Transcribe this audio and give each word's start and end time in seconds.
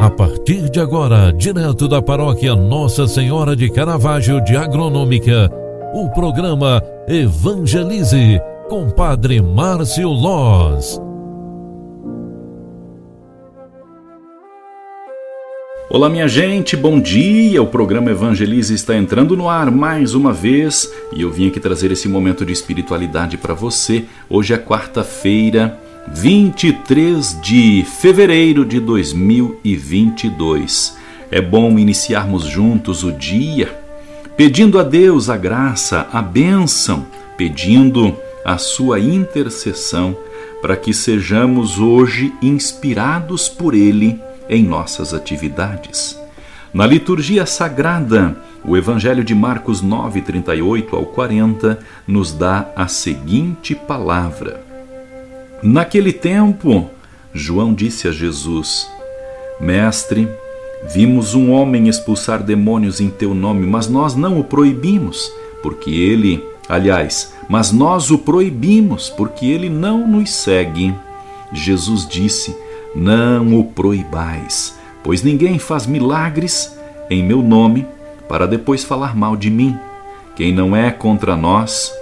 A 0.00 0.08
partir 0.08 0.70
de 0.70 0.78
agora, 0.78 1.32
direto 1.32 1.88
da 1.88 2.00
paróquia 2.00 2.54
Nossa 2.54 3.08
Senhora 3.08 3.56
de 3.56 3.68
Caravaggio 3.68 4.40
de 4.44 4.56
Agronômica, 4.56 5.50
o 5.92 6.08
programa 6.10 6.80
Evangelize 7.08 8.40
com 8.68 8.88
Padre 8.90 9.42
Márcio 9.42 10.08
Loz. 10.08 11.00
Olá, 15.90 16.08
minha 16.08 16.28
gente, 16.28 16.76
bom 16.76 17.00
dia! 17.00 17.60
O 17.60 17.66
programa 17.66 18.12
Evangelize 18.12 18.72
está 18.72 18.96
entrando 18.96 19.36
no 19.36 19.48
ar 19.48 19.68
mais 19.68 20.14
uma 20.14 20.32
vez 20.32 20.88
e 21.12 21.22
eu 21.22 21.30
vim 21.32 21.48
aqui 21.48 21.58
trazer 21.58 21.90
esse 21.90 22.08
momento 22.08 22.46
de 22.46 22.52
espiritualidade 22.52 23.36
para 23.36 23.52
você. 23.52 24.04
Hoje 24.30 24.54
é 24.54 24.58
quarta-feira 24.58 25.87
23 26.14 27.40
de 27.40 27.84
fevereiro 27.84 28.64
de 28.64 28.80
2022. 28.80 30.96
É 31.30 31.40
bom 31.40 31.78
iniciarmos 31.78 32.44
juntos 32.44 33.04
o 33.04 33.12
dia 33.12 33.86
pedindo 34.38 34.78
a 34.78 34.84
Deus 34.84 35.28
a 35.28 35.36
graça, 35.36 36.06
a 36.12 36.22
bênção, 36.22 37.04
pedindo 37.36 38.16
a 38.44 38.56
sua 38.56 39.00
intercessão 39.00 40.16
para 40.62 40.76
que 40.76 40.94
sejamos 40.94 41.80
hoje 41.80 42.32
inspirados 42.40 43.48
por 43.48 43.74
Ele 43.74 44.16
em 44.48 44.62
nossas 44.62 45.12
atividades. 45.12 46.16
Na 46.72 46.86
liturgia 46.86 47.44
sagrada, 47.46 48.36
o 48.64 48.76
Evangelho 48.76 49.24
de 49.24 49.34
Marcos 49.34 49.82
9, 49.82 50.22
38 50.22 50.94
ao 50.94 51.06
40 51.06 51.80
nos 52.06 52.32
dá 52.32 52.70
a 52.76 52.86
seguinte 52.86 53.74
palavra. 53.74 54.67
Naquele 55.62 56.12
tempo, 56.12 56.88
João 57.34 57.74
disse 57.74 58.06
a 58.06 58.12
Jesus: 58.12 58.88
Mestre, 59.60 60.28
vimos 60.88 61.34
um 61.34 61.50
homem 61.50 61.88
expulsar 61.88 62.44
demônios 62.44 63.00
em 63.00 63.10
teu 63.10 63.34
nome, 63.34 63.66
mas 63.66 63.88
nós 63.88 64.14
não 64.14 64.38
o 64.38 64.44
proibimos, 64.44 65.32
porque 65.60 65.90
ele, 65.90 66.44
aliás, 66.68 67.34
mas 67.48 67.72
nós 67.72 68.08
o 68.12 68.18
proibimos, 68.18 69.10
porque 69.10 69.46
ele 69.46 69.68
não 69.68 70.06
nos 70.06 70.30
segue. 70.30 70.94
Jesus 71.52 72.06
disse: 72.06 72.56
Não 72.94 73.58
o 73.58 73.64
proibais, 73.64 74.78
pois 75.02 75.24
ninguém 75.24 75.58
faz 75.58 75.86
milagres 75.86 76.78
em 77.10 77.24
meu 77.24 77.42
nome 77.42 77.84
para 78.28 78.46
depois 78.46 78.84
falar 78.84 79.16
mal 79.16 79.36
de 79.36 79.50
mim. 79.50 79.76
Quem 80.36 80.52
não 80.54 80.76
é 80.76 80.92
contra 80.92 81.36
nós 81.36 81.92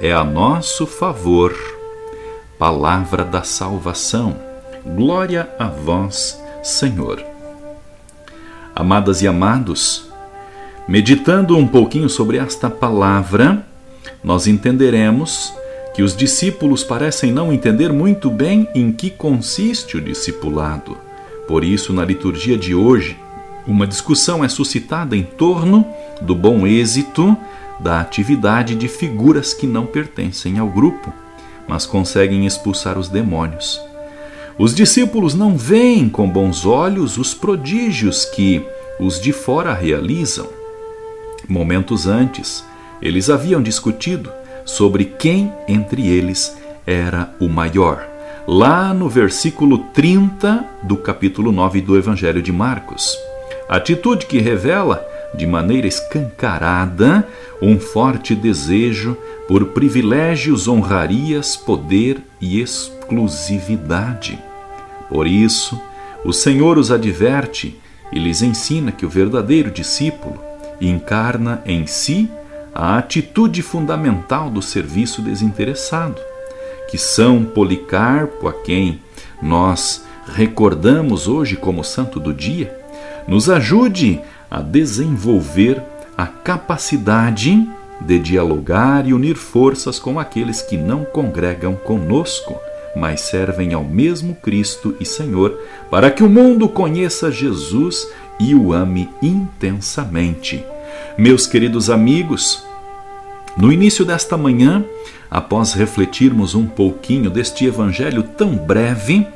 é 0.00 0.12
a 0.12 0.24
nosso 0.24 0.84
favor 0.84 1.54
palavra 2.58 3.24
da 3.24 3.42
salvação. 3.42 4.36
Glória 4.84 5.48
a 5.58 5.66
vós, 5.66 6.40
Senhor. 6.62 7.24
Amadas 8.74 9.22
e 9.22 9.28
amados, 9.28 10.08
meditando 10.86 11.56
um 11.56 11.66
pouquinho 11.66 12.08
sobre 12.08 12.38
esta 12.38 12.68
palavra, 12.68 13.64
nós 14.22 14.46
entenderemos 14.46 15.52
que 15.94 16.02
os 16.02 16.16
discípulos 16.16 16.82
parecem 16.82 17.32
não 17.32 17.52
entender 17.52 17.92
muito 17.92 18.30
bem 18.30 18.68
em 18.74 18.92
que 18.92 19.10
consiste 19.10 19.96
o 19.96 20.00
discipulado. 20.00 20.96
Por 21.46 21.62
isso, 21.62 21.92
na 21.92 22.04
liturgia 22.04 22.58
de 22.58 22.74
hoje, 22.74 23.16
uma 23.66 23.86
discussão 23.86 24.44
é 24.44 24.48
suscitada 24.48 25.16
em 25.16 25.22
torno 25.22 25.86
do 26.20 26.34
bom 26.34 26.66
êxito 26.66 27.36
da 27.80 28.00
atividade 28.00 28.74
de 28.74 28.88
figuras 28.88 29.54
que 29.54 29.66
não 29.66 29.86
pertencem 29.86 30.58
ao 30.58 30.68
grupo 30.68 31.23
mas 31.68 31.86
conseguem 31.86 32.46
expulsar 32.46 32.98
os 32.98 33.08
demônios. 33.08 33.80
Os 34.58 34.74
discípulos 34.74 35.34
não 35.34 35.56
veem 35.56 36.08
com 36.08 36.28
bons 36.28 36.64
olhos 36.64 37.18
os 37.18 37.34
prodígios 37.34 38.24
que 38.24 38.64
os 39.00 39.20
de 39.20 39.32
fora 39.32 39.74
realizam. 39.74 40.48
Momentos 41.48 42.06
antes, 42.06 42.64
eles 43.02 43.28
haviam 43.28 43.60
discutido 43.60 44.30
sobre 44.64 45.04
quem 45.04 45.52
entre 45.66 46.06
eles 46.06 46.56
era 46.86 47.34
o 47.40 47.48
maior. 47.48 48.06
Lá 48.46 48.94
no 48.94 49.08
versículo 49.08 49.78
30 49.92 50.64
do 50.82 50.96
capítulo 50.96 51.50
9 51.50 51.80
do 51.80 51.96
Evangelho 51.96 52.42
de 52.42 52.52
Marcos. 52.52 53.18
Atitude 53.68 54.26
que 54.26 54.38
revela 54.38 55.04
de 55.34 55.46
maneira 55.46 55.86
escancarada 55.86 57.26
um 57.60 57.78
forte 57.78 58.34
desejo 58.34 59.16
por 59.46 59.66
privilégios, 59.66 60.66
honrarias, 60.68 61.56
poder 61.56 62.20
e 62.40 62.60
exclusividade. 62.60 64.38
Por 65.08 65.26
isso, 65.26 65.80
o 66.24 66.32
Senhor 66.32 66.78
os 66.78 66.90
adverte 66.90 67.78
e 68.10 68.18
lhes 68.18 68.42
ensina 68.42 68.90
que 68.90 69.04
o 69.04 69.08
verdadeiro 69.08 69.70
discípulo 69.70 70.38
encarna 70.80 71.62
em 71.66 71.86
si 71.86 72.30
a 72.74 72.98
atitude 72.98 73.62
fundamental 73.62 74.50
do 74.50 74.60
serviço 74.60 75.22
desinteressado, 75.22 76.20
que 76.90 76.98
São 76.98 77.44
Policarpo, 77.44 78.48
a 78.48 78.52
quem 78.52 79.00
nós 79.40 80.04
recordamos 80.26 81.28
hoje 81.28 81.54
como 81.56 81.84
santo 81.84 82.18
do 82.18 82.32
dia, 82.32 82.74
nos 83.28 83.48
ajude 83.48 84.20
a 84.50 84.60
desenvolver 84.60 85.82
a 86.16 86.26
capacidade 86.26 87.68
de 88.06 88.18
dialogar 88.18 89.06
e 89.06 89.12
unir 89.12 89.36
forças 89.36 89.98
com 89.98 90.18
aqueles 90.20 90.62
que 90.62 90.76
não 90.76 91.04
congregam 91.04 91.74
conosco, 91.74 92.58
mas 92.94 93.22
servem 93.22 93.74
ao 93.74 93.82
mesmo 93.82 94.34
Cristo 94.34 94.94
e 95.00 95.04
Senhor, 95.04 95.58
para 95.90 96.10
que 96.10 96.22
o 96.22 96.28
mundo 96.28 96.68
conheça 96.68 97.32
Jesus 97.32 98.08
e 98.38 98.54
o 98.54 98.72
ame 98.72 99.08
intensamente. 99.22 100.64
Meus 101.16 101.46
queridos 101.46 101.90
amigos, 101.90 102.64
no 103.56 103.72
início 103.72 104.04
desta 104.04 104.36
manhã, 104.36 104.84
após 105.30 105.72
refletirmos 105.72 106.54
um 106.54 106.66
pouquinho 106.66 107.30
deste 107.30 107.64
evangelho 107.64 108.22
tão 108.22 108.54
breve, 108.56 109.26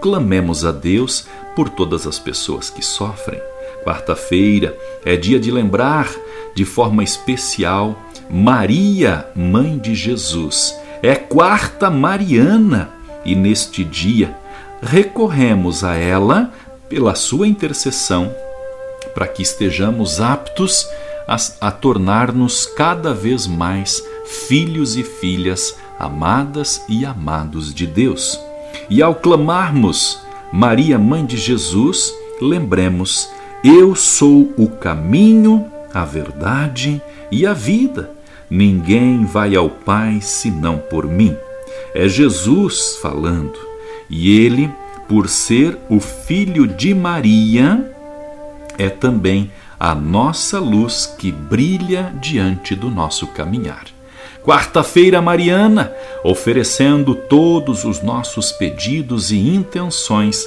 clamemos 0.00 0.64
a 0.64 0.72
Deus 0.72 1.26
por 1.54 1.68
todas 1.68 2.06
as 2.06 2.18
pessoas 2.18 2.70
que 2.70 2.84
sofrem 2.84 3.40
Quarta-feira 3.84 4.74
é 5.04 5.14
dia 5.14 5.38
de 5.38 5.50
lembrar 5.50 6.10
de 6.54 6.64
forma 6.64 7.02
especial 7.02 7.98
Maria, 8.30 9.26
mãe 9.34 9.78
de 9.78 9.94
Jesus. 9.94 10.74
É 11.02 11.14
quarta 11.14 11.90
mariana 11.90 12.90
e 13.24 13.34
neste 13.34 13.84
dia 13.84 14.36
recorremos 14.82 15.84
a 15.84 15.94
ela 15.94 16.52
pela 16.88 17.14
sua 17.14 17.46
intercessão 17.46 18.34
para 19.14 19.26
que 19.26 19.42
estejamos 19.42 20.20
aptos 20.20 20.88
a, 21.28 21.36
a 21.60 21.70
tornar-nos 21.70 22.66
cada 22.66 23.14
vez 23.14 23.46
mais 23.46 24.02
filhos 24.48 24.96
e 24.96 25.02
filhas 25.02 25.76
amadas 25.98 26.82
e 26.88 27.04
amados 27.04 27.72
de 27.72 27.86
Deus. 27.86 28.40
E 28.90 29.02
ao 29.02 29.14
clamarmos 29.14 30.20
Maria, 30.52 30.98
mãe 30.98 31.24
de 31.24 31.36
Jesus, 31.36 32.12
lembremos 32.40 33.28
eu 33.62 33.94
sou 33.96 34.52
o 34.58 34.68
caminho, 34.68 35.70
a 35.94 36.04
verdade 36.04 37.00
e 37.30 37.46
a 37.46 37.54
vida. 37.54 38.10
Ninguém 38.50 39.24
vai 39.24 39.54
ao 39.54 39.70
Pai 39.70 40.18
senão 40.20 40.78
por 40.78 41.06
mim. 41.06 41.36
É 41.94 42.08
Jesus 42.08 42.98
falando. 43.00 43.54
E 44.10 44.44
ele, 44.44 44.70
por 45.08 45.28
ser 45.28 45.78
o 45.88 46.00
filho 46.00 46.66
de 46.66 46.92
Maria, 46.92 47.90
é 48.76 48.88
também 48.88 49.50
a 49.78 49.94
nossa 49.94 50.58
luz 50.58 51.06
que 51.18 51.30
brilha 51.30 52.12
diante 52.20 52.74
do 52.74 52.90
nosso 52.90 53.26
caminhar. 53.28 53.84
Quarta-feira 54.42 55.22
Mariana, 55.22 55.90
oferecendo 56.22 57.14
todos 57.14 57.84
os 57.84 58.02
nossos 58.02 58.52
pedidos 58.52 59.32
e 59.32 59.38
intenções 59.38 60.46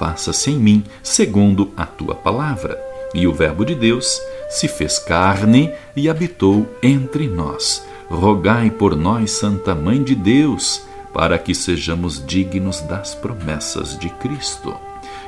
faça-se 0.00 0.50
em 0.50 0.56
mim 0.58 0.82
segundo 1.02 1.72
a 1.76 1.84
tua 1.84 2.14
palavra. 2.14 2.80
E 3.12 3.26
o 3.26 3.34
Verbo 3.34 3.66
de 3.66 3.74
Deus 3.74 4.18
se 4.48 4.66
fez 4.66 4.98
carne 4.98 5.70
e 5.94 6.08
habitou 6.08 6.66
entre 6.82 7.28
nós. 7.28 7.86
Rogai 8.08 8.70
por 8.70 8.96
nós, 8.96 9.32
Santa 9.32 9.74
Mãe 9.74 10.02
de 10.02 10.14
Deus, 10.14 10.82
para 11.12 11.38
que 11.38 11.54
sejamos 11.54 12.24
dignos 12.24 12.80
das 12.80 13.14
promessas 13.14 13.98
de 13.98 14.08
Cristo. 14.08 14.74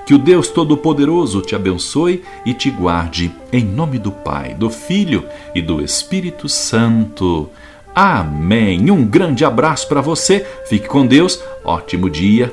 Que 0.07 0.15
o 0.15 0.19
Deus 0.19 0.49
Todo-Poderoso 0.49 1.43
te 1.43 1.55
abençoe 1.55 2.25
e 2.47 2.55
te 2.55 2.71
guarde, 2.71 3.31
em 3.53 3.65
nome 3.65 3.99
do 3.99 4.11
Pai, 4.11 4.55
do 4.55 4.71
Filho 4.71 5.25
e 5.55 5.61
do 5.61 5.83
Espírito 5.83 6.49
Santo. 6.49 7.51
Amém. 7.95 8.91
Um 8.91 9.05
grande 9.05 9.45
abraço 9.45 9.87
para 9.87 10.01
você, 10.01 10.47
fique 10.67 10.89
com 10.89 11.07
Deus, 11.07 11.41
ótimo 11.63 12.09
dia. 12.09 12.53